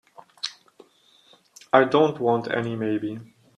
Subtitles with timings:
[1.71, 3.19] I don't want any maybe.